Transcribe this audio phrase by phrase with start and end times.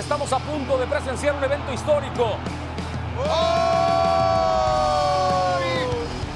[0.00, 2.36] Estamos a punto de presenciar un evento histórico.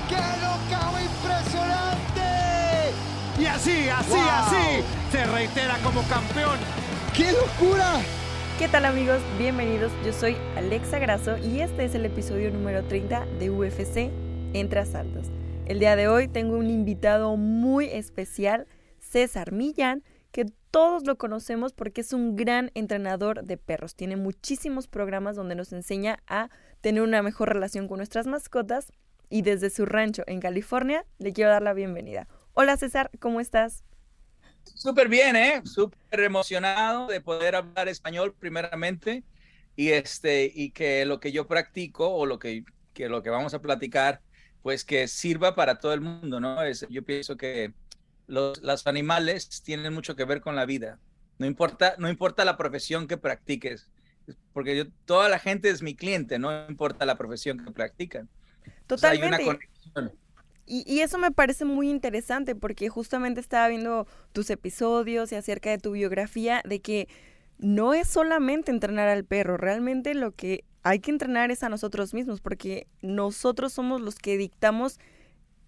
[0.09, 2.23] ¡Qué knockout impresionante!
[3.41, 4.21] Y así, así, Wow.
[4.29, 6.59] así, se reitera como campeón.
[7.17, 8.01] ¡Qué locura!
[8.59, 9.21] ¿Qué tal amigos?
[9.39, 14.11] Bienvenidos, yo soy Alexa Grasso y este es el episodio número 30 de UFC
[14.53, 15.29] Entre Asaltos.
[15.67, 18.67] El día de hoy tengo un invitado muy especial,
[19.01, 23.95] César Millán, que todos lo conocemos porque es un gran entrenador de perros.
[23.95, 28.93] Tiene muchísimos programas donde nos enseña a tener una mejor relación con nuestras mascotas
[29.31, 32.27] y desde su rancho en California le quiero dar la bienvenida.
[32.53, 33.85] Hola César, ¿cómo estás?
[34.65, 35.63] Súper bien, ¿eh?
[35.65, 39.23] Súper emocionado de poder hablar español primeramente
[39.77, 43.55] y este y que lo que yo practico o lo que, que lo que vamos
[43.55, 44.21] a platicar
[44.63, 46.63] pues que sirva para todo el mundo, ¿no?
[46.63, 47.75] Es, yo pienso que
[48.27, 51.01] los, los animales tienen mucho que ver con la vida.
[51.39, 53.91] No importa, no importa la profesión que practiques,
[54.53, 58.29] porque yo, toda la gente es mi cliente, no importa la profesión que practican.
[58.89, 59.45] O sea, hay una Totalmente.
[59.45, 60.13] conexión.
[60.67, 65.71] Y, y eso me parece muy interesante porque justamente estaba viendo tus episodios y acerca
[65.71, 67.09] de tu biografía de que
[67.59, 72.15] no es solamente entrenar al perro, realmente lo que hay que entrenar es a nosotros
[72.15, 74.99] mismos porque nosotros somos los que dictamos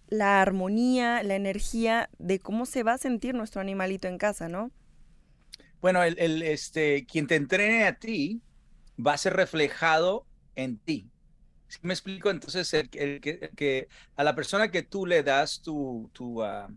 [0.09, 4.73] la armonía, la energía de cómo se va a sentir nuestro animalito en casa, ¿no?
[5.81, 8.43] Bueno, el, el, este, quien te entrene a ti
[9.05, 11.11] va a ser reflejado en ti.
[11.69, 12.31] ¿Sí me explico?
[12.31, 16.69] Entonces, el, el que, que a la persona que tú le das tu, tu, ah,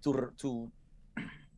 [0.00, 0.72] tu, tu,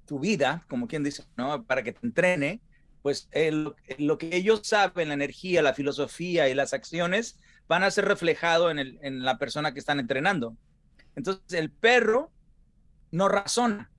[0.06, 1.64] tu vida, como quien dice, ¿no?
[1.66, 2.62] Para que te entrene,
[3.02, 7.90] pues el- lo que ellos saben, la energía, la filosofía y las acciones van a
[7.90, 10.56] ser reflejado en, el, en la persona que están entrenando.
[11.16, 12.30] Entonces, el perro
[13.10, 13.90] no razona.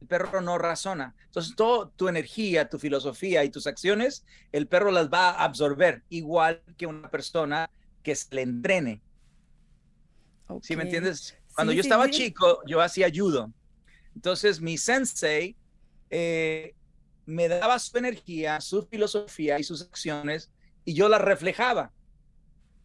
[0.00, 1.14] El perro no razona.
[1.26, 6.02] Entonces, toda tu energía, tu filosofía y tus acciones, el perro las va a absorber
[6.08, 7.70] igual que una persona
[8.02, 9.00] que se le entrene.
[10.60, 11.36] ¿Sí me entiendes?
[11.54, 12.10] Cuando Sí, yo sí, estaba sí.
[12.10, 13.52] chico, yo hacía judo.
[14.14, 15.56] Entonces, mi sensei
[16.10, 16.74] eh,
[17.24, 20.50] me daba su energía, su filosofía y sus acciones
[20.84, 21.92] y yo las reflejaba.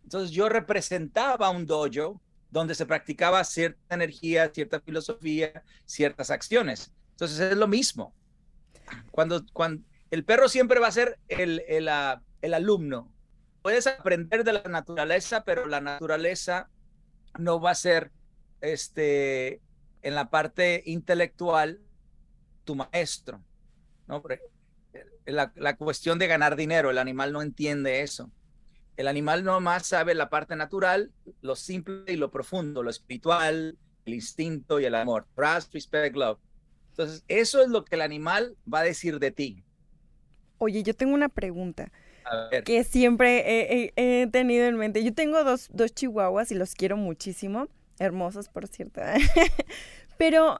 [0.03, 6.91] Entonces, yo representaba un dojo donde se practicaba cierta energía, cierta filosofía, ciertas acciones.
[7.11, 8.13] Entonces, es lo mismo.
[9.11, 9.43] Cuando,
[10.11, 11.19] el perro siempre va a ser
[11.89, 13.11] ah, el alumno.
[13.61, 16.69] Puedes aprender de la naturaleza, pero la naturaleza
[17.37, 18.11] no va a ser
[18.61, 19.61] este
[20.01, 21.81] en la parte intelectual
[22.63, 23.43] tu maestro,
[25.25, 28.31] la cuestión de ganar dinero, el animal no entiende eso.
[28.97, 34.13] El animal nomás sabe la parte natural, lo simple y lo profundo, lo espiritual, el
[34.13, 35.27] instinto y el amor.
[35.35, 36.39] Trust, respect, love.
[36.91, 39.63] Entonces, eso es lo que el animal va a decir de ti.
[40.57, 41.91] Oye, yo tengo una pregunta.
[42.65, 45.03] Que siempre he, he- he tenido en mente.
[45.03, 47.69] Yo tengo dos, dos chihuahuas y los quiero muchísimo.
[47.99, 49.01] Hermosos, por cierto.
[50.17, 50.59] Pero,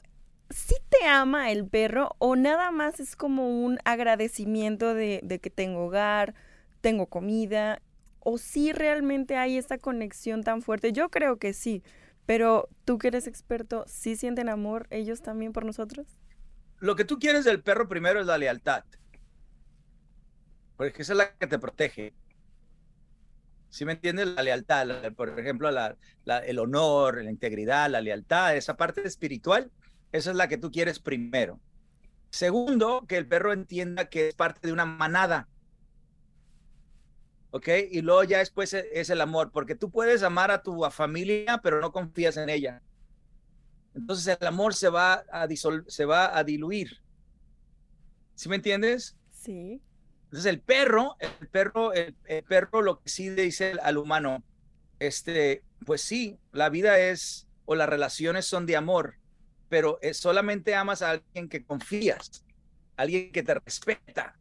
[0.50, 5.50] ¿sí te ama el perro o nada más es como un agradecimiento de, de que
[5.50, 6.36] tengo hogar,
[6.82, 7.82] tengo comida?
[8.30, 10.92] ¿O sí realmente hay esta conexión tan fuerte?
[10.92, 11.82] Yo creo que sí.
[12.26, 16.20] Pero tú que eres experto, ¿sí sienten amor ellos también por nosotros?
[16.80, 18.84] lo que tú quieres del perro primero es la lealtad.
[20.76, 22.14] Porque esa es la que te protege.
[23.70, 24.28] ¿Sí me entiendes?
[24.28, 29.72] La lealtad, por ejemplo, el honor, la integridad, la lealtad, esa parte espiritual,
[30.12, 31.60] esa es la que tú quieres primero.
[32.30, 35.48] Segundo, que el perro entienda que es parte de una manada.
[37.52, 37.70] ¿Ok?
[37.92, 41.60] Y luego ya después e- es el amor, porque tú puedes amar a tu familia,
[41.64, 42.82] pero no confías en ella.
[43.96, 47.02] Entonces el amor se va a disol- se va a diluir.
[48.36, 49.18] ¿Sí me entiendes?
[49.32, 49.82] Sí.
[50.26, 52.16] Entonces el perro, el perro, el,
[52.48, 54.44] perro lo que sí dice al humano,
[55.00, 59.16] este, pues sí, la vida es, o las relaciones son de amor,
[59.70, 62.44] pero es, solamente amas a alguien que confías,
[62.98, 64.38] alguien que te respeta,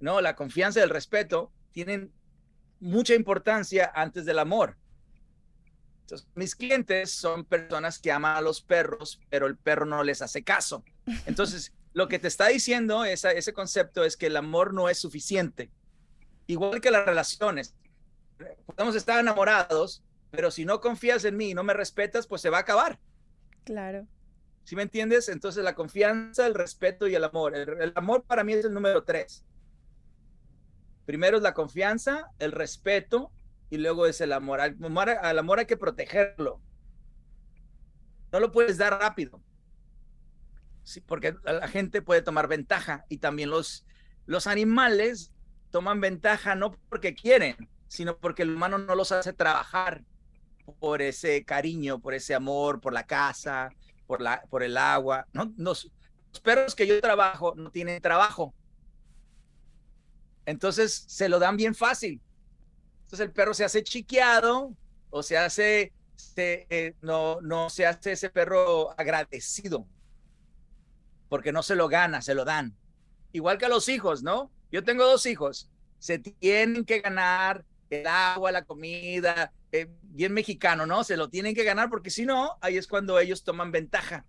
[0.00, 0.20] ¿no?
[0.20, 2.12] La confianza y el respeto tienen
[2.80, 4.76] mucha importancia antes del amor.
[6.02, 10.22] Entonces, mis clientes son personas que aman a los perros, pero el perro no les
[10.22, 10.84] hace caso.
[11.26, 14.98] Entonces, lo que te está diciendo esa, ese concepto es que el amor no es
[14.98, 15.70] suficiente.
[16.46, 17.74] Igual que las relaciones.
[18.66, 22.50] Podemos estar enamorados, pero si no confías en mí y no me respetas, pues se
[22.50, 23.00] va a acabar.
[23.64, 24.06] Claro.
[24.64, 25.28] ¿Sí me entiendes?
[25.28, 27.56] Entonces la confianza, el respeto y el amor.
[27.56, 29.44] El, amor para mí es el número tres.
[31.06, 33.32] Primero es la confianza, el respeto
[33.70, 34.60] y luego es el amor.
[34.60, 36.60] Al amor, hay que protegerlo.
[38.32, 39.40] No lo puedes dar rápido.
[40.82, 43.86] Sí, porque la gente puede tomar ventaja y también los,
[44.26, 45.32] los animales
[45.70, 50.04] toman ventaja no porque quieren, sino porque el humano no los hace trabajar
[50.78, 53.70] por ese cariño, por ese amor, por la casa,
[54.06, 55.26] por, la, por el agua.
[55.32, 55.52] ¿no?
[55.56, 55.90] Los,
[56.32, 58.54] los perros que yo trabajo no tienen trabajo.
[60.46, 62.20] Entonces se lo dan bien fácil.
[63.02, 64.74] Entonces el perro se hace chiqueado
[65.10, 65.92] o se hace,
[66.36, 69.86] eh, no, no se hace ese perro agradecido
[71.28, 72.74] porque no se lo gana, se lo dan.
[73.32, 74.50] Igual que a los hijos, ¿no?
[74.70, 80.86] Yo tengo dos hijos, se tienen que ganar el agua, la comida, eh, bien mexicano,
[80.86, 81.04] ¿no?
[81.04, 84.24] Se lo tienen que ganar porque si no, ahí es cuando ellos toman ventaja.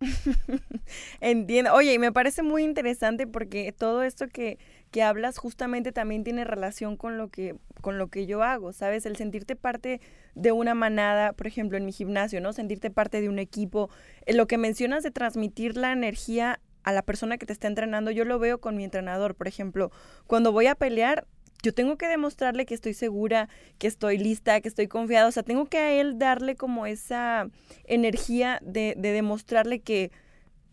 [1.20, 1.74] Entiendo.
[1.74, 4.58] Oye, y me parece muy interesante porque todo esto que,
[4.90, 9.06] que hablas justamente también tiene relación con lo que con lo que yo hago, ¿sabes?
[9.06, 10.00] El sentirte parte
[10.34, 12.52] de una manada, por ejemplo, en mi gimnasio, ¿no?
[12.52, 13.90] Sentirte parte de un equipo.
[14.26, 18.10] Eh, lo que mencionas de transmitir la energía a la persona que te está entrenando,
[18.10, 19.90] yo lo veo con mi entrenador, por ejemplo,
[20.26, 21.26] cuando voy a pelear,
[21.62, 25.42] yo tengo que demostrarle que estoy segura, que estoy lista, que estoy confiada, o sea,
[25.42, 27.50] tengo que a él darle como esa
[27.84, 30.10] energía de, de demostrarle que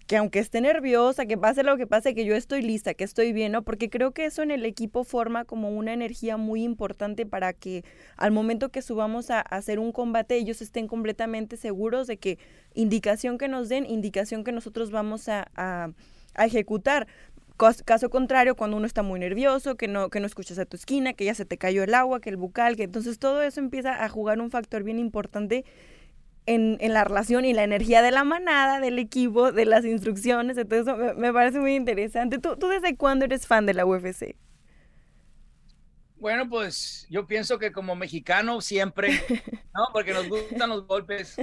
[0.08, 3.34] que aunque esté nerviosa, que pase lo que pase, que yo estoy lista, que estoy
[3.34, 3.64] bien, ¿no?
[3.64, 7.84] Porque creo que eso en el equipo forma como una energía muy importante para que
[8.16, 12.40] al momento que subamos a, hacer un combate ellos estén completamente seguros de que
[12.74, 15.92] indicación que nos den, indicación que nosotros vamos a, a,
[16.38, 17.08] ejecutar.
[17.58, 21.14] Caso contrario, cuando uno está muy nervioso, que no, que no escuchas a tu esquina,
[21.14, 24.06] que ya se te cayó el agua, que el bucal, que entonces todo eso empieza
[24.06, 25.66] a jugar un factor bien importante
[26.48, 30.58] en, la relación y la energía de la manada, del equipo, de las instrucciones.
[30.58, 32.40] Entonces, me, me parece muy interesante.
[32.40, 34.36] ¿Tú, ¿Tú desde cuándo eres fan de la UFC?
[36.16, 39.10] Bueno, pues yo pienso que como mexicano siempre,
[39.76, 39.90] ¿no?
[39.94, 41.36] Porque nos gustan los golpes.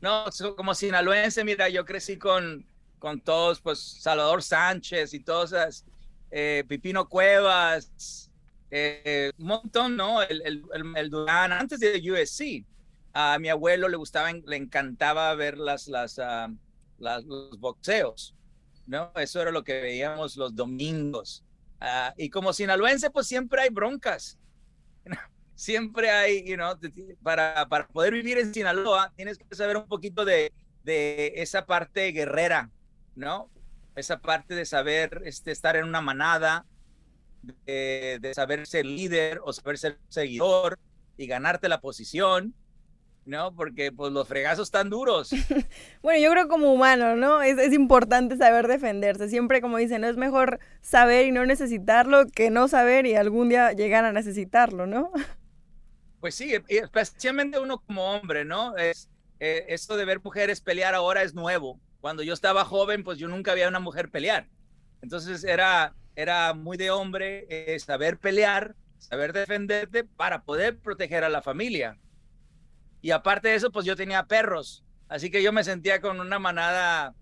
[0.00, 0.26] No,
[0.56, 2.66] como sinaloense, mira, yo crecí con,
[2.98, 5.84] con todos, pues Salvador Sánchez y todas esas,
[6.30, 8.30] eh, Pipino Cuevas,
[8.70, 10.22] eh, un montón, ¿no?
[10.22, 10.64] El, el,
[10.96, 12.64] el, Durán, antes de USC
[13.20, 16.48] a mi abuelo le gustaba, le encantaba ver las, las, ah,
[16.98, 18.36] los boxeos,
[18.86, 19.10] ¿no?
[19.16, 21.44] Eso era lo que veíamos los domingos.
[21.80, 24.38] Ah, y como sinaloense, pues siempre hay broncas.
[25.56, 26.56] Siempre hay, you
[27.20, 30.52] para, para poder vivir en Sinaloa, tienes que saber un poquito de,
[30.84, 32.70] de esa parte guerrera,
[33.16, 33.50] ¿no?
[33.96, 36.64] Esa parte de saber este, estar en una manada,
[37.66, 40.78] de, de saber ser líder o saber ser seguidor
[41.16, 42.54] y ganarte la posición
[43.28, 43.54] ¿no?
[43.54, 45.30] Porque pues los fregazos están duros.
[46.02, 47.42] bueno, yo creo como humano, ¿no?
[47.42, 49.28] Es, es, importante saber defenderse.
[49.28, 53.72] Siempre como dicen, es mejor saber y no necesitarlo que no saber y algún día
[53.72, 55.12] llegar a necesitarlo, ¿no?
[56.20, 58.76] Pues sí, especialmente uno como hombre, ¿no?
[58.76, 59.08] Es,
[59.38, 61.80] eh, esto de ver mujeres pelear ahora es nuevo.
[62.00, 64.48] Cuando yo estaba joven, pues yo nunca había una mujer pelear.
[65.00, 71.28] Entonces era, era muy de hombre eh, saber pelear, saber defenderte para poder proteger a
[71.28, 71.96] la familia.
[73.00, 74.84] Y aparte de eso, pues yo tenía perros.
[75.08, 77.14] Así que yo me sentía con una manada,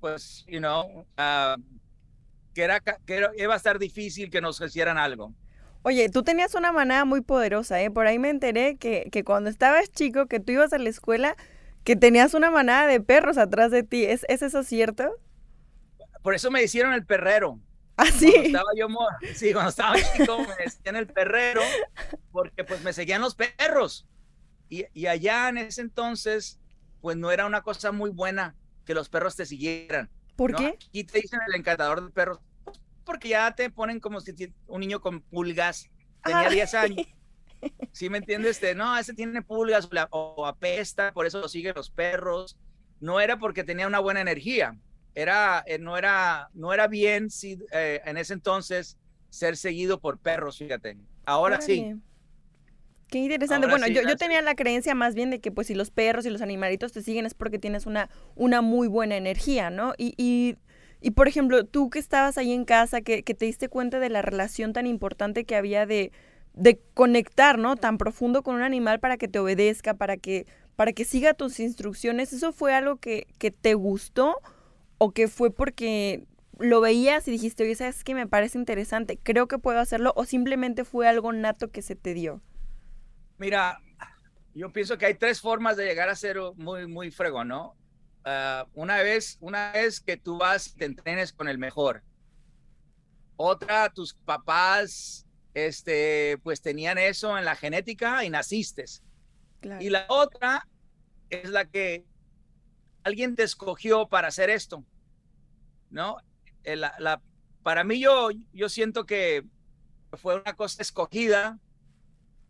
[0.00, 1.56] pues, you know, ah,
[2.54, 5.32] que, era, que iba a estar difícil que nos hicieran algo.
[5.82, 7.90] Oye, tú tenías una manada muy poderosa, ¿eh?
[7.90, 11.36] Por ahí me enteré que, que cuando estabas chico, que tú ibas a la escuela,
[11.84, 14.04] que tenías una manada de perros atrás de ti.
[14.04, 15.10] ¿Es, ¿es eso cierto?
[16.22, 17.60] Por eso me hicieron el perrero.
[17.96, 18.30] ¿Ah, sí?
[18.30, 18.86] Cuando estaba yo,
[19.34, 21.62] sí, cuando estaba chico me decían el perrero
[22.30, 24.06] porque pues me seguían los perros.
[24.68, 26.58] Y, allá en ese entonces,
[27.00, 30.10] pues no era una cosa muy buena que los perros te siguieran.
[30.36, 30.78] ¿Por qué?
[30.88, 32.38] Aquí te dicen el encantador de perros,
[33.04, 34.34] porque ya te ponen como si
[34.66, 35.88] un niño con pulgas
[36.22, 37.06] tenía 10 años.
[37.92, 38.60] ¿Sí me entiendes?
[38.76, 42.56] no, ese tiene pulgas o, apesta, por eso lo siguen los perros.
[43.00, 44.76] No era porque tenía una buena energía,
[45.14, 48.98] era, eh, no, era, no era bien si, eh, en ese entonces
[49.30, 50.96] ser seguido por perros, fíjate.
[51.24, 51.94] Ahora sí.
[53.08, 53.66] Qué interesante.
[53.66, 56.30] bueno, yo, yo tenía la creencia más bien de que pues si los perros y
[56.30, 59.94] los animalitos te siguen es porque tienes una, una muy buena energía, ¿no?
[59.96, 60.56] Y, y,
[61.00, 64.10] y por ejemplo, tú que estabas ahí en casa, que, que, te diste cuenta de
[64.10, 66.12] la relación tan importante que había de,
[66.52, 67.76] de conectar, ¿no?
[67.76, 70.46] Tan profundo con un animal para que te obedezca, para que,
[70.76, 74.36] para que siga tus instrucciones, ¿eso fue algo que, que te gustó
[74.98, 76.24] o que fue porque
[76.58, 78.14] lo veías y dijiste, oye, ¿sabes qué?
[78.14, 82.12] Me parece interesante, creo que puedo hacerlo, o simplemente fue algo nato que se te
[82.12, 82.42] dio?
[83.38, 83.80] Mira,
[84.54, 87.76] yo pienso que hay tres formas de llegar a ser muy, muy fregón, ¿no?
[88.26, 92.02] Uh, una vez, una vez que tú vas y te entrenes con el mejor.
[93.36, 98.84] Otra, tus papás, este, pues tenían eso en la genética y naciste.
[99.60, 99.82] Claro.
[99.82, 100.66] Y la otra
[101.30, 102.04] es la que
[103.04, 104.84] alguien te escogió para hacer esto,
[105.90, 106.16] ¿no?
[106.64, 107.22] Eh, la, la,
[107.62, 109.44] para mí yo, yo siento que
[110.14, 111.58] fue una cosa escogida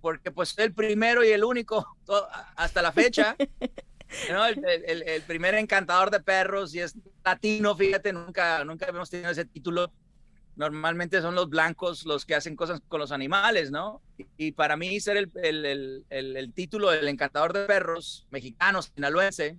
[0.08, 1.86] porque pues el primero y el único
[2.56, 3.36] hasta la fecha.
[4.30, 4.46] ¿no?
[4.46, 9.30] El, el, el, primer encantador de perros y es latino, fíjate, nunca, nunca hemos tenido
[9.30, 9.92] ese título.
[10.56, 14.00] Normalmente son los blancos los que hacen cosas con los animales, ¿no?
[14.38, 19.58] Y, para mí ser el, el título del encantador de perros mexicano, sinaloense,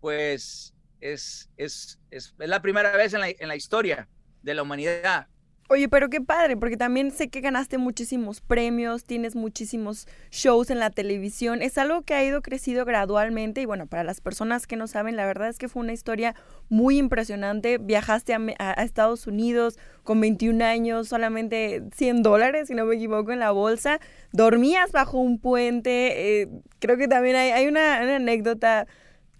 [0.00, 4.08] pues es, es, es, es la primera vez en la, en la historia
[4.42, 5.28] de la humanidad
[5.72, 10.80] Oye, pero qué padre, porque también sé que ganaste muchísimos premios, tienes muchísimos shows en
[10.80, 11.62] la televisión.
[11.62, 15.14] Es algo que ha ido crecido gradualmente y bueno, para las personas que no saben,
[15.14, 16.34] la verdad es que fue una historia
[16.70, 17.78] muy impresionante.
[17.78, 23.38] Viajaste a, Estados Unidos con 21 años, solamente 100 dólares, si no me equivoco, en
[23.38, 24.00] la bolsa.
[24.32, 26.40] Dormías bajo un puente.
[26.42, 26.48] Eh,
[26.80, 28.88] creo que también hay, hay una anécdota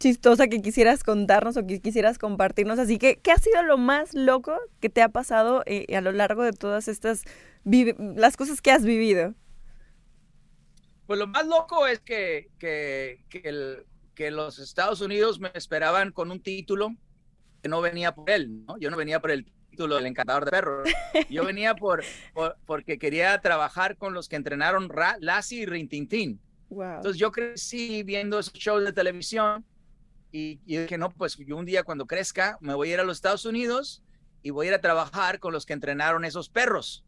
[0.01, 2.81] chistosa que quisieras contarnos o que quisieras compartirnos.
[2.81, 6.11] Así que, ¿qué ha sido lo más loco que te ha pasado eh, a lo
[6.11, 7.23] largo de todas estas,
[7.65, 9.35] las cosas que has vivido?
[11.07, 16.13] Pues lo más loco es que, que, que, el, que los Estados Unidos me esperaban
[16.13, 16.97] con un título
[17.63, 18.79] que no venía por él, ¿no?
[18.79, 20.89] Yo no venía por el título del encantador de perros.
[21.29, 22.03] Yo venía por,
[22.33, 26.41] por porque quería trabajar con los que entrenaron Ra, Lassie y Rintintín.
[26.71, 26.97] Wow.
[26.97, 29.67] Entonces yo crecí viendo esos shows de televisión
[30.33, 33.05] y, y dije, no, pues yo un día cuando crezca me voy a ir a
[33.05, 34.03] los Estados Unidos
[34.43, 37.05] y voy a ir a trabajar con los que entrenaron esos perros.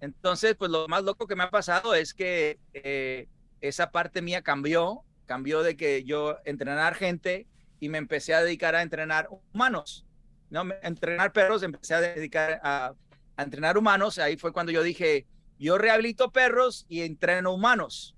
[0.00, 3.28] Entonces, pues lo más loco que me ha pasado es que eh,
[3.60, 7.46] esa parte mía cambió, cambió de que yo entrenar gente
[7.80, 10.06] y me empecé a dedicar a entrenar humanos,
[10.50, 10.64] ¿no?
[10.82, 12.94] Entrenar perros, empecé a dedicar a,
[13.36, 14.18] a entrenar humanos.
[14.18, 15.26] Ahí fue cuando yo dije,
[15.58, 18.14] yo rehabilito perros y entreno humanos.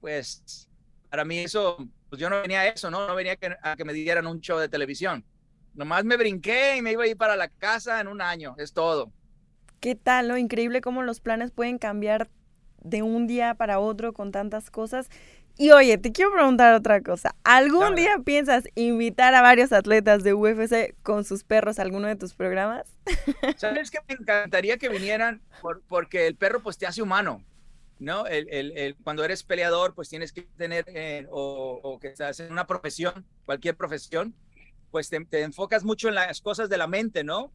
[0.00, 0.68] Pues
[1.08, 3.06] para mí eso pues yo no venía a eso, ¿no?
[3.06, 5.24] No venía a que, a que me dieran un show de televisión.
[5.72, 8.74] Nomás me brinqué y me iba a ir para la casa en un año, es
[8.74, 9.10] todo.
[9.80, 12.28] ¿Qué tal, lo increíble cómo los planes pueden cambiar
[12.82, 15.08] de un día para otro con tantas cosas?
[15.56, 17.34] Y oye, te quiero preguntar otra cosa.
[17.44, 22.16] ¿Algún día piensas invitar a varios atletas de UFC con sus perros a alguno de
[22.16, 22.84] tus programas?
[23.56, 25.40] ¿Sabes que me encantaría que vinieran?
[25.62, 27.42] Por, porque el perro pues te hace humano.
[28.02, 28.26] ¿No?
[28.26, 32.40] El, el, el, cuando eres peleador, pues tienes que tener, eh, o, o, que estás
[32.40, 34.34] en una profesión, cualquier profesión,
[34.90, 37.52] pues te, enfocas mucho en las cosas de la mente, ¿no?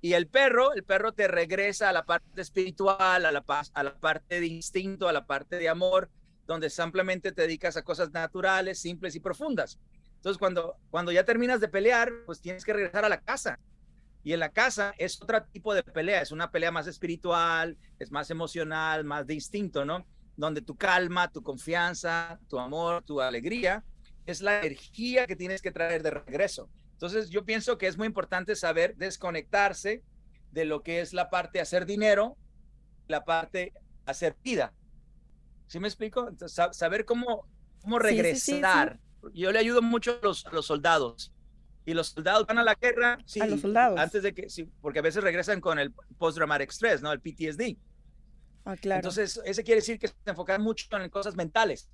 [0.00, 3.44] Y el perro, el perro te regresa a la parte espiritual, a la,
[3.74, 6.10] a la parte de instinto, a la parte de amor,
[6.46, 9.78] donde simplemente te dedicas a cosas naturales, simples y profundas.
[10.16, 13.58] Entonces, cuando, cuando ya terminas de pelear, pues tienes que regresar a la casa
[14.22, 18.10] y en la casa es otro tipo de pelea, es una pelea más espiritual, es
[18.10, 20.06] más emocional, más de instinto, ¿no?
[20.36, 23.84] Donde tu calma, tu confianza, tu amor, tu alegría,
[24.26, 26.68] es la energía que tienes que traer de regreso.
[26.92, 30.02] Entonces yo pienso que es muy importante saber desconectarse
[30.52, 32.36] de lo que es la parte hacer dinero,
[33.08, 33.72] la parte
[34.04, 34.74] hacer vida.
[35.66, 36.28] ¿Sí me explico?
[36.28, 37.46] Entonces, saber cómo,
[37.80, 39.00] cómo regresar.
[39.00, 41.32] Sí, sí, sí, yo le ayudo mucho a los, a los soldados
[41.90, 43.98] y los soldados van a la guerra, sí, a los soldados.
[43.98, 47.12] antes de que, sí, porque a veces regresan con el post-traumatic stress, ¿no?
[47.12, 47.76] El PTSD.
[48.64, 48.98] Ah, claro.
[48.98, 51.90] Entonces, ese quiere decir que se enfocan mucho en cosas mentales.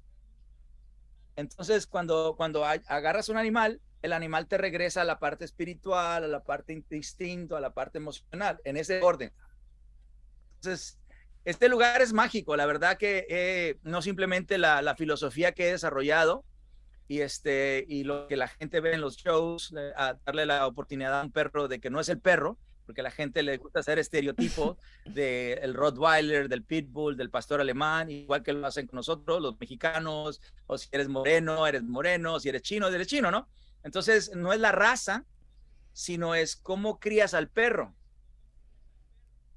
[1.34, 6.28] Entonces, cuando, cuando agarras un animal, el animal te regresa a la parte espiritual, a
[6.28, 9.32] la parte instinto, a la parte emocional, en ese orden.
[10.56, 10.98] Entonces,
[11.46, 15.72] este lugar es mágico, la verdad que eh, no simplemente la, la filosofía que he
[15.72, 16.44] desarrollado,
[17.08, 20.66] y este y lo que la gente ve en los shows eh, a darle la
[20.66, 23.56] oportunidad a un perro de que no es el perro porque a la gente le
[23.56, 28.86] gusta hacer estereotipos del el Rottweiler, del Pitbull, del pastor alemán, igual que lo hacen
[28.86, 33.30] con nosotros, los mexicanos, o si eres moreno, eres moreno, si eres chino, eres chino,
[33.30, 33.48] ¿no?
[33.82, 35.24] Entonces, no es la raza,
[35.92, 37.94] sino es cómo crías al perro.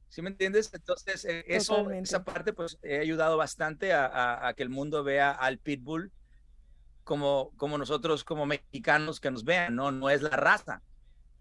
[0.10, 0.72] ¿Sí me entiendes?
[0.74, 5.60] Entonces, eh, eso, esa parte, pues, he ayudado bastante a, que el mundo vea al
[5.60, 6.12] pitbull
[7.10, 9.92] como, como nosotros, como mexicanos, que nos vean, ¿no?
[9.92, 10.84] No es la raza.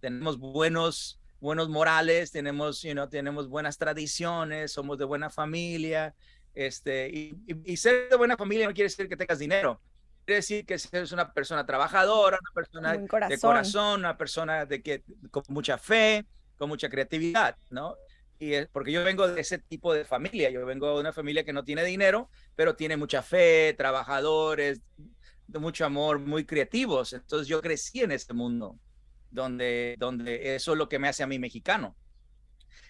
[0.00, 6.14] Tenemos buenos, buenos morales, tenemos, you know, tenemos buenas tradiciones, somos de buena familia,
[6.54, 9.78] este, y, ser de buena familia no quiere decir que tengas dinero,
[10.24, 15.02] quiere decir que eres una persona trabajadora, una persona de corazón, una persona de que,
[15.30, 16.24] con mucha fe,
[16.56, 17.94] con mucha creatividad, ¿no?
[18.38, 21.44] Y es porque yo vengo de ese tipo de familia, yo vengo de una familia
[21.44, 24.80] que no tiene dinero, pero tiene mucha fe, trabajadores,
[25.48, 27.12] de mucho amor, muy creativos.
[27.12, 28.78] Entonces yo crecí en ese mundo
[29.30, 31.96] donde, donde eso es lo que me hace a mí mexicano.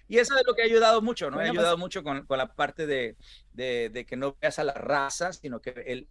[0.09, 1.37] Y eso es lo que ha ayudado mucho, ¿no?
[1.37, 3.17] ha pues ayudado mucho con, con, la parte de,
[3.53, 6.09] de, de, que no veas a la raza, sino que el,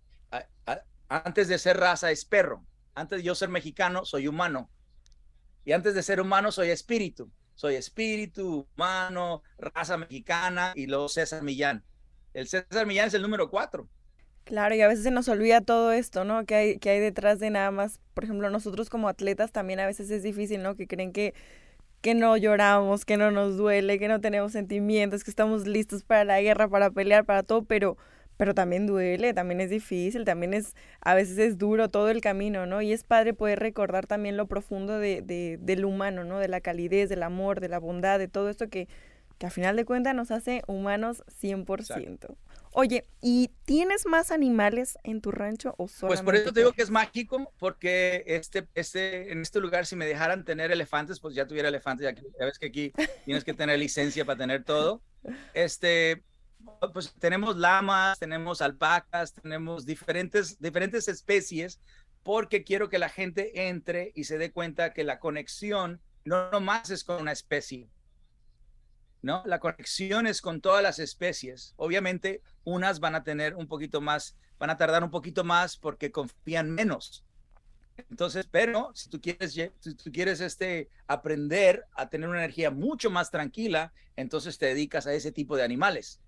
[1.10, 2.66] antes de ser raza es perro.
[2.94, 4.70] Antes de yo ser mexicano, soy humano.
[5.66, 7.32] Y antes de ser humano, soy espíritu.
[7.56, 11.84] Soy espíritu, humano, raza mexicana y luego César Millán.
[12.34, 13.90] El César Millán es el número cuatro.
[14.48, 16.46] Claro, y a veces se nos olvida todo esto, ¿no?
[16.46, 19.86] Que hay, que hay detrás de nada más, por ejemplo, nosotros como atletas también a
[19.86, 20.76] veces es difícil, ¿no?
[20.76, 21.34] Que creen que,
[22.02, 26.24] que no lloramos, que no nos duele, que no tenemos sentimientos, que estamos listos para
[26.26, 27.98] la guerra, para pelear, para todo, pero,
[28.38, 32.66] pero también duele, también es difícil, también es, a veces es duro todo el camino,
[32.68, 32.82] ¿no?
[32.82, 36.40] Y es padre poder recordar también lo profundo de, de, del humano, ¿no?
[36.40, 38.88] De la calidez, del amor, de la bondad, de todo esto que,
[39.38, 42.36] que a final de cuentas nos hace humanos 100%.
[42.72, 46.08] Oye, ¿y tienes más animales en tu rancho o solamente?
[46.08, 49.96] Pues por eso te digo que es mágico, porque este, este, en este lugar si
[49.96, 52.94] me dejaran tener elefantes, pues ya tuviera elefantes, ya, ves que aquí
[53.26, 55.02] tienes que tener licencia para tener todo.
[55.54, 56.24] Este,
[56.94, 61.80] pues tenemos lamas, tenemos alpacas, tenemos diferentes, diferentes especies,
[62.24, 66.90] porque quiero que la gente entre y se dé cuenta que la conexión no nomás
[66.90, 67.90] es con una especie,
[69.22, 69.44] ¿no?
[69.46, 71.74] La conexión es con todas las especies.
[71.78, 76.12] Obviamente, unas van a tener un poquito más, van a tardar un poquito más porque
[76.12, 77.24] confían menos.
[78.10, 83.10] Entonces, pero si tú quieres, si tú quieres este, aprender a tener una energía mucho
[83.10, 86.22] más tranquila, entonces te dedicas a ese tipo de animales.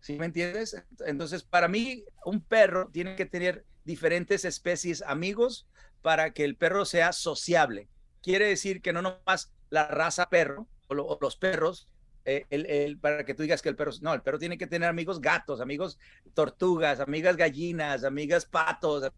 [0.00, 0.82] ¿Sí me entiendes?
[1.04, 5.66] Entonces, para mí, un perro tiene que tener diferentes especies amigos
[6.02, 7.88] para que el perro sea sociable.
[8.22, 11.88] Quiere decir que no nomás la raza perro, o, los perros,
[12.24, 14.88] eh, el, para que tú digas que el perro, no, el perro tiene que tener
[14.88, 15.98] amigos gatos, amigos
[16.34, 19.10] tortugas, amigas gallinas, amigas patos.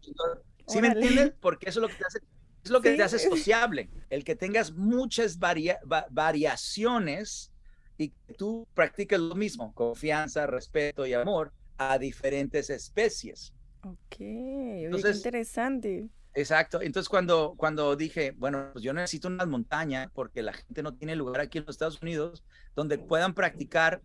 [0.67, 1.33] ¿Sí me entiendes?
[1.39, 2.19] Porque eso es lo que te hace,
[2.63, 7.51] es lo que te hace sociable, el que tengas muchas variaciones
[7.97, 13.53] y que tú practiques lo mismo, confianza, respeto y amor a diferentes especies.
[13.83, 16.09] Ok, Entonces, interesante.
[16.35, 16.81] Exacto.
[16.81, 21.15] Entonces, cuando, cuando dije, bueno, pues yo necesito una montaña porque la gente no tiene
[21.15, 22.43] lugar aquí en los Estados Unidos
[22.75, 24.01] donde puedan practicar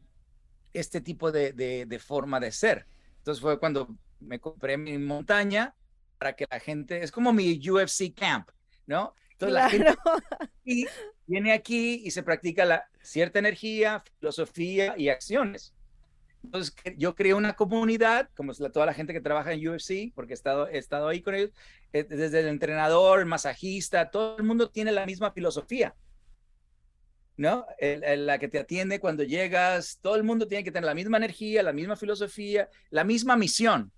[0.74, 2.86] este tipo de, de, forma de ser.
[3.18, 5.74] Entonces fue cuando me compré mi montaña
[6.18, 8.50] para que la gente, es como mi UFC camp,
[8.86, 9.14] ¿no?
[9.32, 9.96] Entonces la gente
[11.26, 15.72] viene aquí y se practica la cierta energía, filosofía y acciones.
[16.44, 20.12] Entonces, yo creé una comunidad, como es la, toda la gente que trabaja en UFC,
[20.14, 21.51] porque he estado, he estado ahí con ellos,
[21.92, 25.94] eh, desde el entrenador, el masajista, todo el mundo tiene la misma filosofía.
[27.37, 27.66] ¿No?
[27.81, 31.62] la que te atiende cuando llegas, todo el mundo tiene que tener la misma energía,
[31.62, 33.92] la misma filosofía, la misma misión.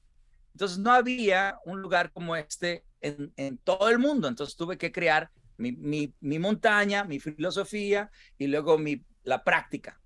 [0.52, 4.28] Entonces, no había un lugar como este en, en todo el mundo.
[4.28, 9.99] Entonces, tuve que crear mi, mi, mi montaña, mi filosofía y luego mi, la práctica.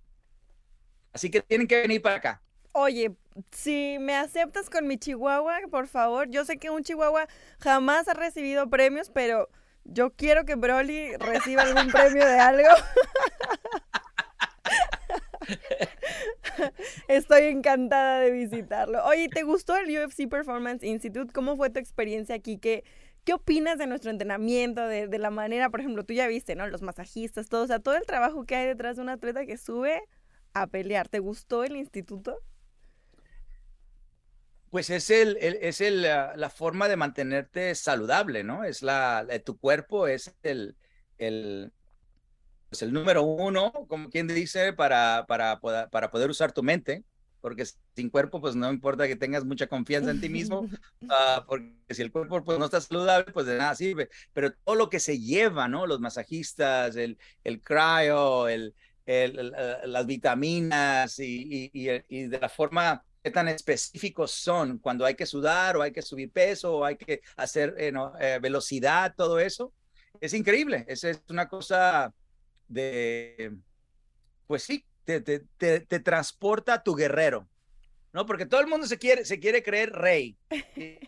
[1.14, 2.42] Así que tienen que venir para acá.
[2.72, 3.14] Oye,
[3.52, 6.28] si me aceptas con mi chihuahua, por favor.
[6.28, 7.28] Yo sé que un chihuahua
[7.60, 9.48] jamás ha recibido premios, pero
[9.84, 12.68] yo quiero que Broly reciba algún premio de algo.
[17.08, 19.04] Estoy encantada de visitarlo.
[19.04, 21.32] Oye, ¿te gustó el UFC Performance Institute?
[21.32, 22.58] ¿Cómo fue tu experiencia aquí?
[22.58, 22.82] ¿Qué,
[23.24, 24.88] qué opinas de nuestro entrenamiento?
[24.88, 26.66] De, de, la manera, por ejemplo, tú ya viste, ¿no?
[26.66, 29.58] Los masajistas, todo, o sea, todo el trabajo que hay detrás de un atleta que
[29.58, 30.02] sube
[30.54, 31.08] a pelear.
[31.08, 32.38] ¿Te gustó el instituto?
[34.70, 38.64] Pues es, el, es el, la, forma de mantenerte saludable, ¿no?
[38.64, 40.76] Es la, tu cuerpo es el,
[41.18, 41.72] el,
[42.70, 47.04] pues el número uno, como quien dice, para, para, para poder usar tu mente,
[47.40, 47.64] porque
[47.94, 50.66] sin cuerpo, pues no importa que tengas mucha confianza en ti mismo,
[51.08, 54.08] ah, porque si el cuerpo pues, no está saludable, pues de nada sirve.
[54.32, 55.86] Pero todo lo que se lleva, ¿no?
[55.86, 58.74] Los masajistas, el, el cryo, el,
[59.06, 65.82] las vitaminas y, de la forma que tan específicos son cuando hay que sudar o
[65.82, 69.72] hay que subir peso o hay que hacer eh, eh, velocidad, todo eso.
[70.20, 70.84] es increíble.
[70.88, 72.12] Es, es una cosa
[72.68, 73.56] de,
[74.46, 77.48] pues sí, te, te, te, te transporta a tu guerrero.
[78.14, 78.26] ¿no?
[78.26, 80.38] Porque todo el mundo se quiere, se quiere creer rey.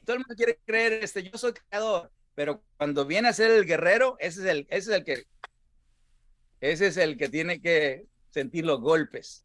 [0.04, 2.10] todo el mundo quiere creer, este, yo soy creador.
[2.34, 5.24] Pero cuando viene a ser el guerrero, ese es el, ese es el que,
[6.60, 9.44] ese es el que tiene que sentir los golpes,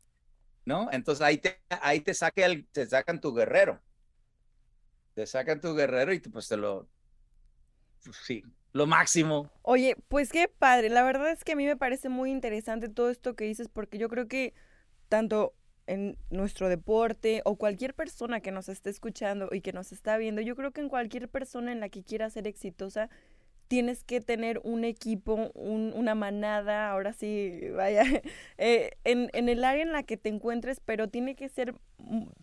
[0.65, 0.89] ¿no?
[0.91, 3.81] Entonces ahí te, ahí te, saca el, te sacan tu guerrero.
[5.13, 6.87] Te sacan tu guerrero y pues te lo,
[8.03, 8.43] pues, sí,
[8.73, 9.51] lo máximo.
[9.61, 10.89] Oye, pues qué padre.
[10.89, 13.97] La verdad es que a mí me parece muy interesante todo esto que dices porque
[13.97, 14.53] yo creo que
[15.09, 15.53] tanto
[15.87, 20.41] en nuestro deporte o cualquier persona que nos esté escuchando y que nos está viendo,
[20.41, 23.09] yo creo que en cualquier persona en la que quiera ser exitosa,
[23.71, 28.03] tienes que tener un equipo, una manada, ahora sí, vaya,
[28.57, 31.73] eh, en, en, el área en la que te encuentres, pero tiene que ser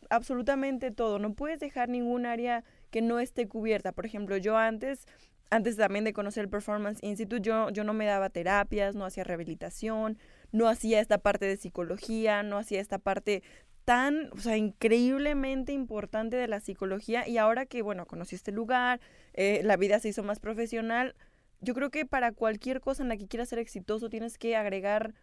[0.09, 1.19] absolutamente todo.
[1.19, 3.93] No puedes dejar ningún área que no esté cubierta.
[3.93, 5.07] Por ejemplo, yo antes,
[5.51, 9.23] antes también de conocer el Performance Institute, yo, yo no me daba terapias, no hacía
[9.23, 10.17] rehabilitación,
[10.51, 13.43] no hacía esta parte de psicología, no hacía esta parte
[13.89, 19.01] tan, o sea, increíblemente importante de la psicología y ahora que, bueno, conocí este lugar,
[19.33, 21.15] eh, la vida se hizo más profesional,
[21.63, 25.15] yo creo que para cualquier cosa en la que quieras ser exitoso tienes que agregar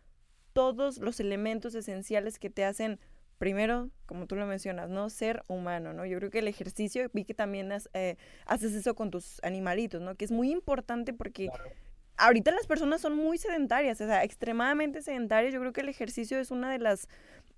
[0.54, 3.00] todos los elementos esenciales que te hacen,
[3.38, 5.12] primero, como tú lo mencionas, ¿no?
[5.12, 6.04] Ser humano, ¿no?
[6.08, 8.16] Yo creo que el ejercicio, vi que también eh,
[8.48, 10.16] haces eso con tus animalitos, ¿no?
[10.16, 11.52] Que es muy importante porque
[12.18, 15.54] ahorita las personas son muy sedentarias, o sea, extremadamente sedentarias.
[15.54, 17.08] Yo creo que el ejercicio es una de las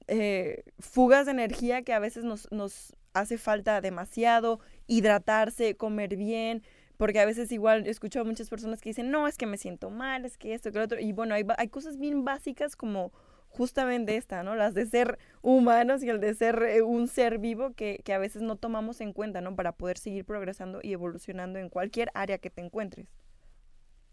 [0.07, 6.63] eh, fugas de energía que a veces nos, nos hace falta demasiado, hidratarse, comer bien,
[6.97, 9.89] porque a veces igual escucho a muchas personas que dicen, no, es que me siento
[9.89, 13.11] mal, es que esto, que lo otro, y bueno, hay, hay cosas bien básicas como
[13.49, 14.55] justamente esta, ¿no?
[14.55, 18.19] Las de ser humanos y el de ser eh, un ser vivo que, que a
[18.19, 19.55] veces no tomamos en cuenta, ¿no?
[19.55, 23.07] Para poder seguir progresando y evolucionando en cualquier área que te encuentres.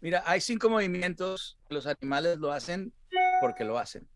[0.01, 2.93] Mira, hay cinco movimientos, los animales lo hacen
[3.41, 4.07] porque lo hacen.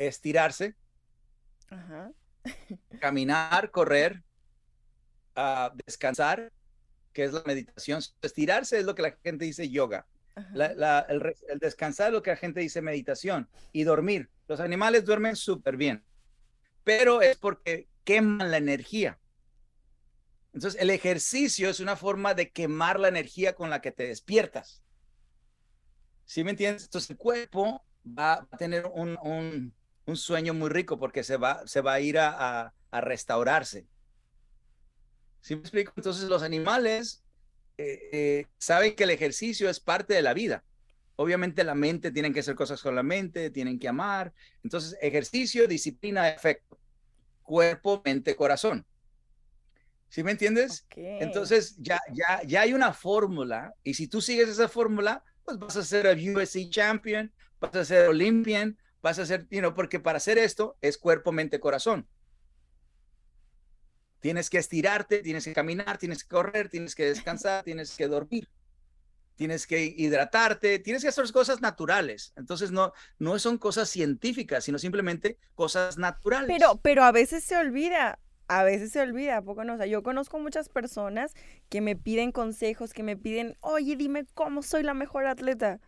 [0.00, 0.76] Estirarse,
[3.00, 4.22] caminar, correr,
[5.36, 6.50] uh, descansar,
[7.12, 8.00] que es la meditación.
[8.22, 10.06] Estirarse es lo que la gente dice yoga.
[10.54, 13.46] La, la, el, el, descansar es lo que la gente dice meditación.
[13.72, 14.30] Y dormir.
[14.48, 16.02] Los animales duermen súper bien,
[16.82, 19.18] pero es porque queman la energía.
[20.54, 24.82] Entonces, el ejercicio es una forma de quemar la energía con la que te despiertas.
[26.24, 26.84] ¿Sí me entiendes?
[26.84, 29.74] Entonces, el cuerpo va a tener un, un,
[30.10, 33.86] un sueño muy rico porque se va, se va a ir a, a, a restaurarse.
[35.40, 35.92] ¿Sí me explico?
[35.96, 37.24] Entonces, los animales
[37.78, 40.64] eh, eh, saben que el ejercicio es parte de la vida.
[41.16, 44.32] Obviamente, la mente, tienen que hacer cosas con la mente, tienen que amar.
[44.62, 46.78] Entonces, ejercicio, disciplina, efecto.
[47.42, 48.86] Cuerpo, mente, corazón.
[50.08, 50.84] ¿Sí me entiendes?
[50.86, 51.18] Okay.
[51.20, 55.76] Entonces ya, ya, ya hay una fórmula y si tú sigues esa fórmula, pues vas
[55.76, 60.18] a ser el USC Champion, vas a ser Olympian, vas a ser, you porque para
[60.18, 62.06] hacer esto es cuerpo, mente, corazón.
[64.20, 68.48] Tienes que estirarte, tienes que caminar, tienes que correr, tienes que descansar, tienes que dormir,
[69.34, 72.34] tienes que hidratarte, tienes que hacer cosas naturales.
[72.36, 76.48] Entonces no, no son cosas científicas, sino simplemente cosas naturales.
[76.48, 78.18] Pero, pero a veces se olvida
[78.50, 79.74] a veces se olvida, poco no?
[79.74, 81.34] O yo conozco muchas personas
[81.68, 85.78] que me piden consejos, que me piden, oye, dime cómo soy la mejor atleta.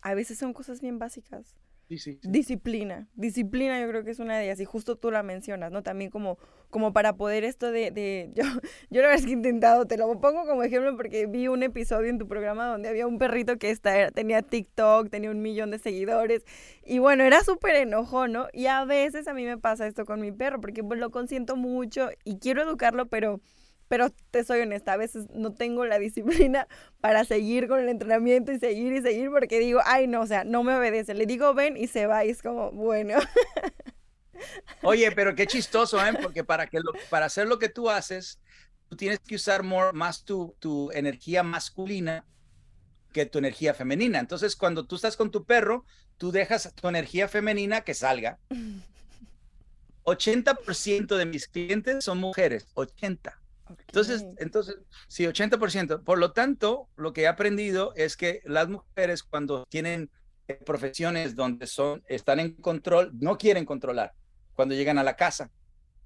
[0.00, 1.54] A veces son cosas bien básicas.
[1.88, 3.08] Disciplina.
[3.14, 4.60] Disciplina yo creo que es una de ellas.
[4.60, 5.82] Y justo tú la mencionas, ¿no?
[5.82, 6.38] También como,
[6.70, 7.90] como para poder esto de...
[7.90, 8.44] de yo,
[8.90, 11.62] yo la verdad es que he intentado, te lo pongo como ejemplo porque vi un
[11.62, 15.70] episodio en tu programa donde había un perrito que está, tenía TikTok, tenía un millón
[15.70, 16.44] de seguidores.
[16.84, 18.48] Y bueno, era súper enojo, ¿no?
[18.52, 21.56] Y a veces a mí me pasa esto con mi perro porque pues, lo consiento
[21.56, 23.40] mucho y quiero educarlo, pero
[23.88, 26.68] pero te soy honesta, a veces no tengo la disciplina
[27.00, 30.44] para seguir con el entrenamiento y seguir y seguir porque digo, ay no, o sea,
[30.44, 31.14] no me obedece.
[31.14, 33.18] Le digo ven y se va y es como, bueno.
[34.82, 36.12] Oye, pero qué chistoso, ¿eh?
[36.22, 38.40] Porque para, que lo, para hacer lo que tú haces,
[38.88, 42.24] tú tienes que usar more, más tu, tu energía masculina
[43.12, 44.20] que tu energía femenina.
[44.20, 45.84] Entonces, cuando tú estás con tu perro,
[46.18, 48.38] tú dejas tu energía femenina que salga.
[50.04, 53.38] 80% de mis clientes son mujeres, 80.
[53.70, 53.84] Okay.
[53.88, 54.76] Entonces, entonces,
[55.08, 56.02] sí, 80%.
[56.02, 60.10] Por lo tanto, lo que he aprendido es que las mujeres cuando tienen
[60.48, 64.12] eh, profesiones donde son, están en control, no quieren controlar
[64.54, 65.50] cuando llegan a la casa.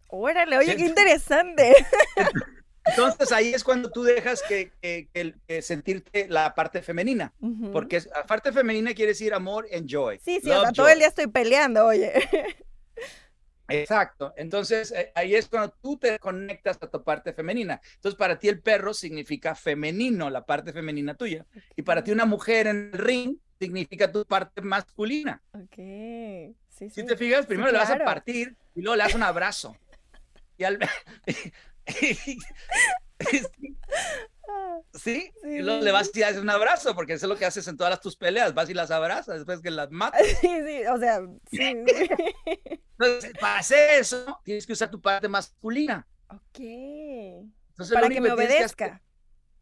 [0.09, 1.75] Órale, oye, qué interesante.
[2.85, 7.49] Entonces ahí es cuando tú dejas que, que, que, que sentirte la parte femenina, uh
[7.49, 7.73] -huh.
[7.73, 10.19] porque la parte femenina quiere decir amor and joy.
[10.19, 12.13] Sí, sí, o sea, todo el día estoy peleando, oye.
[13.81, 14.33] Exacto.
[14.37, 17.81] Entonces, eh, ahí es cuando tú te conectas a tu parte femenina.
[17.95, 21.47] Entonces, para ti el perro significa femenino, la parte femenina tuya.
[21.77, 25.43] Y para ti una mujer en el ring significa tu parte masculina.
[25.53, 25.77] Ok.
[25.77, 26.55] Sí,
[26.91, 26.93] sí.
[27.03, 28.05] Si te fijas, primero Sí, le vas a claro.
[28.05, 29.77] partir y luego le das un abrazo.
[30.59, 30.77] Y al...
[34.95, 35.33] ¿Sí?
[35.43, 37.67] Sí, Y luego le vas y haces un abrazo, porque eso es lo que haces
[37.69, 40.21] en todas tus peleas, vas y las abrazas después que las matas.
[40.41, 41.85] Sí, sí, o sea, sí.
[42.99, 46.07] Entonces, para hacer eso, tienes que usar tu parte masculina.
[46.29, 46.59] ok.
[46.59, 49.03] Entonces, Para que me hacer- obedezca.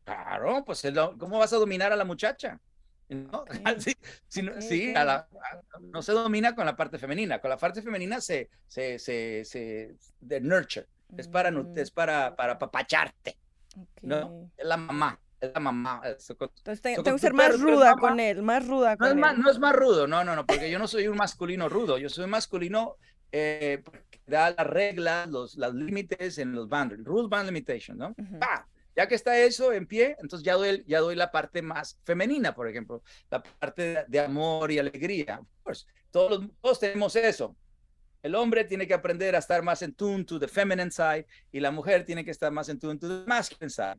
[0.04, 0.82] Claro, pues
[1.18, 2.60] ¿cómo vas a dominar a la muchacha?
[3.08, 3.44] ¿No?
[3.78, 3.96] Sí,
[4.28, 4.96] sí, no- Ok, sí, ok.
[4.96, 8.50] a la- a- no se domina con la parte femenina, con la parte femenina se,
[8.68, 13.36] se, se, se de nurture, es para, nu- Mm, es para, para papacharte,
[13.76, 14.02] ok.
[14.02, 14.50] ¿no?
[14.56, 16.02] Es la mamá, es la mamá.
[16.04, 19.14] es- con- Entonces tengo que ser más ruda con él, más ruda No con es,
[19.16, 19.40] más, él.
[19.42, 22.08] no es más rudo, no, no, no, porque yo no soy un masculino rudo, yo
[22.08, 22.96] soy un masculino
[23.32, 28.14] eh, que da las reglas, los, los límites en los boundaries, rules, bound limitation, ¿no?
[28.40, 28.66] ¡Pa!
[28.96, 32.52] Ya que está eso en pie, entonces ya doy, ya doy la parte más femenina,
[32.54, 35.38] por ejemplo, la parte de, de amor y alegría.
[35.38, 37.54] Of course, todos, los- todos tenemos eso.
[38.22, 41.60] El hombre tiene que aprender a estar más en tune to the feminine side y
[41.60, 43.98] la mujer tiene que estar más en tune to the masculine side.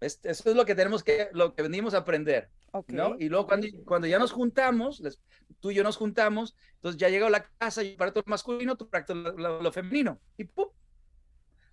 [0.00, 2.50] Es- eso es lo que tenemos que, lo que venimos a aprender.
[2.72, 2.90] Ok.
[2.90, 3.16] ¿no?
[3.18, 5.20] Y luego cuando, cuando ya nos juntamos, les-
[5.60, 8.76] tú y yo nos juntamos, entonces ya llego a la casa, yo parto lo masculino,
[8.76, 10.20] tú parto lo, lo- lo femenino.
[10.36, 10.68] Y ¡pum!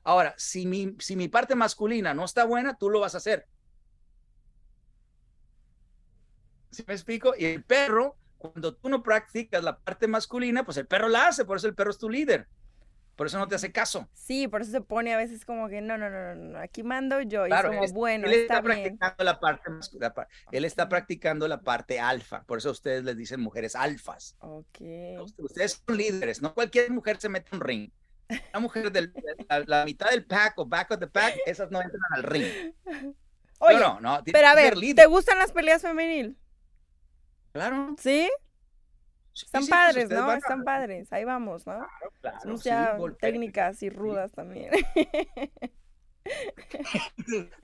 [0.04, 3.48] Ahora, si mi, si mi parte masculina no está buena, tú lo vas a hacer.
[6.72, 7.34] ¿Sí me explico?
[7.38, 11.45] Y el perro, cuando tú no practicas la parte masculina, pues el perro la hace,
[11.45, 12.47] por eso el perro es tu líder.
[13.15, 14.10] Por eso no te hace caso.
[14.13, 16.82] Sí, por eso se pone a veces como que no, no, no, no, no, aquí
[16.82, 17.45] mando yo.
[17.45, 18.97] Y Claro, es como, él, bueno, él está, está bien.
[18.97, 23.15] practicando la parte la él está practicando la parte alfa, por eso a ustedes les
[23.17, 24.36] dicen mujeres alfas.
[24.39, 24.80] Ok.
[25.38, 27.91] Ustedes son líderes, no cualquier mujer se mete en un ring.
[28.54, 29.12] Una mujer de
[29.49, 32.73] la, la mitad del pack o back of the pack, esas no entran al ring.
[33.60, 34.23] Oye, no, no, no.
[34.23, 35.06] pero a ver, líder.
[35.06, 36.36] ¿te gustan las peleas femenil?
[37.51, 37.95] Claro.
[37.97, 38.29] ¿Sí?
[39.33, 40.29] Sí, Están sí, pues padres, ¿no?
[40.29, 41.11] a- Están padres.
[41.13, 41.87] Ahí vamos, ¿no?
[42.21, 44.71] Claro, Somos sí, ya técnicas y rudas también.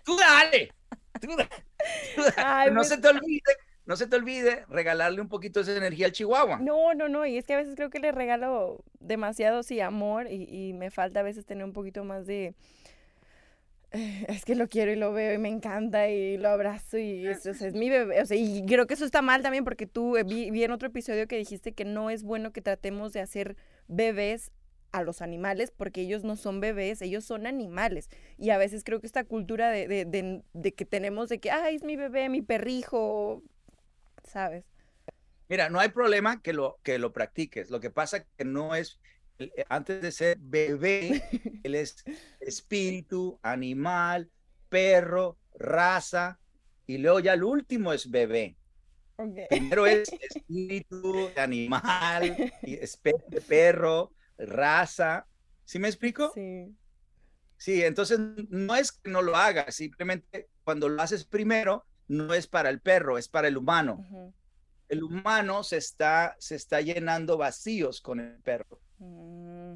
[0.04, 0.72] Tú dale.
[1.20, 1.50] Tú dale.
[2.16, 2.34] Tú dale.
[2.38, 3.42] Ay, no me- se te olvide,
[3.86, 6.60] no se te olvide regalarle un poquito de esa energía al chihuahua.
[6.60, 7.26] No, no, no.
[7.26, 10.28] Y es que a veces creo que le regalo demasiado, sí, amor.
[10.30, 12.56] Y, y me falta a veces tener un poquito más de.
[14.28, 17.52] Es que lo quiero y lo veo y me encanta y lo abrazo y eso
[17.52, 18.22] o sea, es mi bebé.
[18.22, 20.72] O sea, y creo que eso está mal también porque tú eh, vi, vi en
[20.72, 23.56] otro episodio que dijiste que no es bueno que tratemos de hacer
[23.88, 24.52] bebés
[24.92, 28.10] a los animales porque ellos no son bebés, ellos son animales.
[28.38, 31.52] Y a veces creo que esta cultura de, de, de- de que tenemos de que,
[31.52, 33.44] ay, es mi bebé, mi perrijo,
[34.24, 34.66] ¿sabes?
[35.50, 37.70] Mira, no hay problema que lo, que lo practiques.
[37.70, 39.00] Lo que pasa que no es,
[39.70, 41.22] antes de ser bebé,
[41.64, 42.04] él es
[42.40, 44.30] espíritu, animal,
[44.70, 46.40] perro, raza,
[46.86, 48.58] y luego ya el último es bebé.
[49.50, 52.54] Primero es espíritu, animal,
[53.48, 55.28] perro, raza.
[55.66, 56.32] ¿Sí me explico?
[56.34, 56.76] Sí.
[57.58, 58.20] Sí, entonces
[58.50, 62.80] no es que no lo hagas, simplemente cuando lo haces primero, no es para el
[62.82, 64.34] perro, es para el humano.
[64.88, 68.80] El humano se está, se está llenando vacíos con el perro.
[69.00, 69.76] Mm,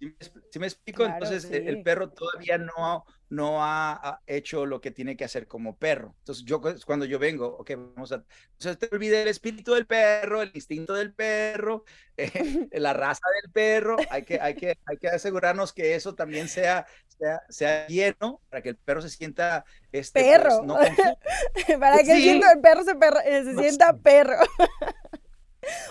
[0.00, 1.04] ¿Sí me, expl- sí me explico?
[1.04, 1.82] Claro, Entonces el- el sí.
[1.82, 6.14] perro todavía no, no ha, hecho lo que tiene que hacer como perro.
[6.20, 8.24] Entonces yo cu- cuando yo vengo, ok, vamos a...
[8.52, 11.84] Entonces te olvide el espíritu del perro, el instinto del perro,
[12.16, 13.96] eh, la raza del perro.
[14.10, 18.62] Hay que, hay, que, hay que asegurarnos que eso también sea, sea, sea lleno para
[18.62, 19.64] que el perro se sienta...
[19.90, 20.62] Este, pues, Perro.
[20.64, 21.18] no confuso.
[21.80, 22.28] Para que el, Sí.
[22.52, 24.36] el perro se, perra- eh, se No sienta perro.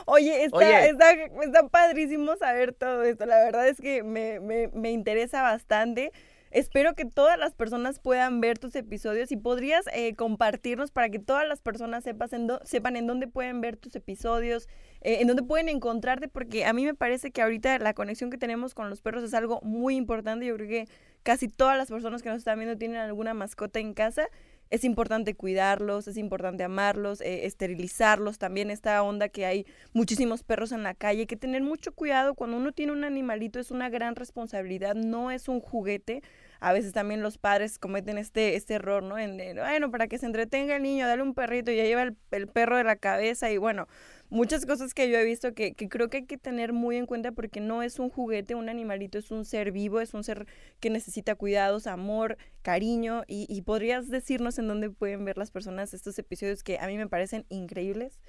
[0.09, 0.89] Oye, está, Oye.
[0.89, 3.25] Está, está padrísimo saber todo esto.
[3.25, 6.13] La verdad es que me, me, me interesa bastante.
[6.49, 11.19] Espero que todas las personas puedan ver tus episodios y podrías eh, compartirnos para que
[11.19, 14.69] todas las personas sepas en sepan en dónde pueden ver tus episodios,
[15.01, 18.37] eh, en dónde pueden encontrarte, porque a mí me parece que ahorita la conexión que
[18.37, 20.45] tenemos con los perros es algo muy importante.
[20.45, 20.87] Yo creo que
[21.21, 24.29] casi todas las personas que nos están viendo tienen alguna mascota en casa.
[24.69, 28.37] Es importante cuidarlos, es importante amarlos, eh, esterilizarlos.
[28.37, 31.21] También esta onda que hay muchísimos perros en la calle.
[31.21, 32.35] Hay que tener mucho cuidado.
[32.35, 36.21] Cuando uno tiene un animalito es una gran responsabilidad, no es un juguete.
[36.59, 39.17] A veces también los padres cometen este, este error, ¿no?
[39.17, 42.03] En, de, bueno, para que se entretenga el niño, dale un perrito y ya lleva
[42.03, 43.87] el, el perro de la cabeza y bueno,
[44.29, 47.05] muchas cosas que yo he visto que, que creo que hay que tener muy en
[47.05, 50.47] cuenta porque no es un juguete, un animalito es un ser vivo, es un ser
[50.79, 55.93] que necesita cuidados, amor, cariño y, y podrías decirnos en dónde pueden ver las personas
[55.93, 58.19] estos episodios que a mí me parecen increíbles.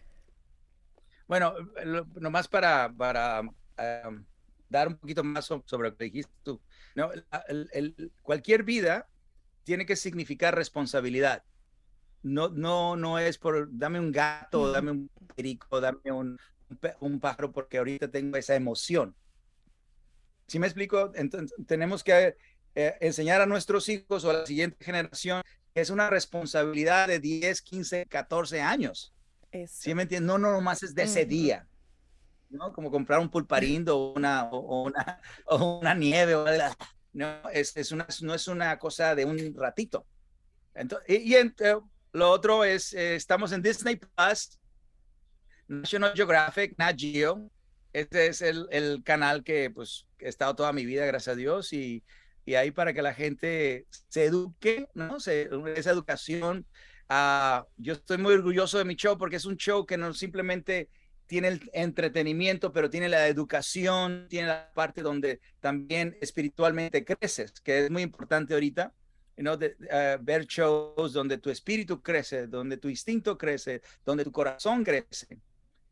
[1.27, 3.43] Bueno, lo- nomás para, para
[4.69, 6.61] dar un poquito más sobre lo que dijiste tú.
[6.95, 7.11] ¿no?
[7.49, 9.09] El, el, cualquier vida
[9.65, 11.45] tiene que significar responsabilidad.
[12.23, 16.39] No, no, no es por dame un gato, dame un perico, dame un,
[17.01, 19.15] un pájaro, porque ahorita tengo esa emoción.
[20.47, 22.37] Si me explico, entonces, tenemos que
[22.75, 25.43] eh, enseñar a nuestros hijos o a la siguiente generación
[25.75, 29.15] que es una responsabilidad de 10, 15, 14 años.
[29.67, 30.27] ¿Sí me entiendes?
[30.27, 31.67] No, no, nomás es de ese día.
[32.51, 32.73] ¿No?
[32.73, 36.35] Como comprar un pulparindo o una, o una, o una nieve.
[36.35, 36.45] O,
[37.13, 40.07] no, es, es una, no es una cosa de un ratito.
[40.75, 41.53] Entonces, y, eh,
[42.13, 44.59] lo otro es, eh, estamos en Disney Plus,
[45.67, 47.51] National Geographic, Nat Geo.
[47.93, 51.73] Este es el, el canal que pues he estado toda mi vida, gracias a Dios,
[51.73, 52.05] y,
[52.45, 55.21] y ahí para que la gente se eduque, ¿no?
[55.21, 56.67] Se, esa educación.
[57.11, 60.91] Uh, yo estoy muy orgulloso de mi show porque es un show que no simplemente
[61.29, 67.85] tiene el entretenimiento, pero tiene la educación, tiene la parte donde también espiritualmente creces, que
[67.85, 68.95] es muy importante ahorita,
[69.37, 69.57] ¿no?
[69.57, 74.83] De, uh, ver shows donde tu espíritu crece, donde tu instinto crece, donde tu corazón
[74.83, 75.39] crece,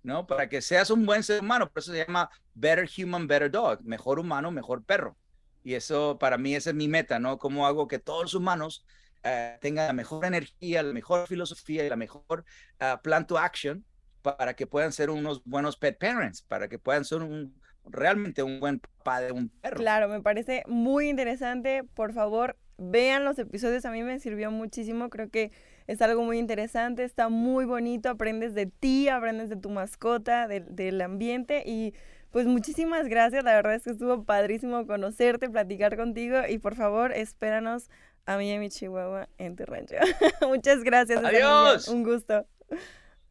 [0.03, 0.27] ¿no?
[0.27, 3.85] Para que seas un buen ser humano, por eso se llama Better Human, Better Dog,
[3.85, 5.19] mejor humano, mejor perro.
[5.63, 7.39] Y eso para mí esa es mi meta, ¿no?
[7.39, 8.87] Cómo hago que todos los humanos
[9.23, 12.47] uh, tengan la mejor energía, la mejor filosofía y la mejor
[12.81, 13.85] uh, plan to action
[14.35, 18.59] para que puedan ser unos buenos pet parents, para que puedan ser un, realmente un
[18.59, 19.77] buen papá de un perro.
[19.77, 21.85] Claro, me parece muy interesante.
[21.95, 23.85] Por favor, vean los episodios.
[23.85, 25.09] A mí me sirvió muchísimo.
[25.11, 25.53] Creo que
[25.87, 27.05] es algo muy interesante.
[27.05, 28.11] Está muy bonito.
[28.11, 31.63] Aprendes de ti, aprendes de tu mascota, de, del ambiente.
[31.65, 31.95] Y
[32.31, 33.45] pues muchísimas gracias.
[33.45, 36.39] La verdad es que estuvo padrísimo conocerte, platicar contigo.
[36.49, 37.89] Y por favor, espéranos
[38.27, 39.95] a mí y a mi chihuahua en tu rancho.
[40.49, 41.25] Muchas gracias.
[41.25, 41.89] Adiós.
[41.89, 42.47] Un gusto.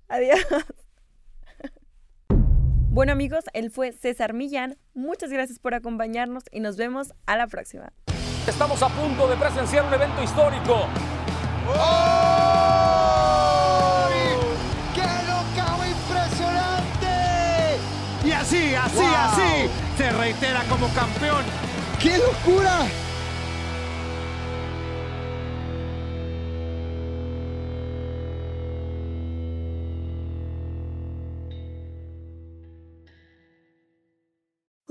[0.07, 0.45] Adiós.
[2.95, 4.77] Bueno amigos, él fue César Millán.
[4.93, 7.91] Muchas gracias por acompañarnos y nos vemos a la próxima.
[8.47, 10.87] Estamos a punto de presenciar un evento histórico.
[11.77, 12.47] ¡Oh!
[14.93, 17.09] ¡Qué locao impresionante!
[18.23, 19.13] Y así, así, Wow.
[19.13, 21.43] así, se reitera como campeón.
[22.01, 22.85] ¡Qué locura!